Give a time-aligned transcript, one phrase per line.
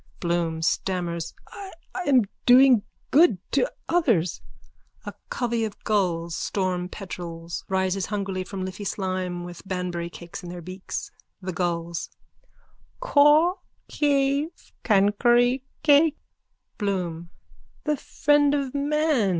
[0.19, 1.71] BLOOM: (Stammers.) I
[2.07, 4.41] am doing good to others.
[5.05, 10.49] (A covey of gulls, storm petrels, rises hungrily from Liffey slime with Banbury cakes in
[10.49, 12.09] their beaks.) THE GULLS:
[12.99, 16.17] Kaw kave kankury kake.
[16.79, 17.29] BLOOM:
[17.83, 19.29] The friend of man.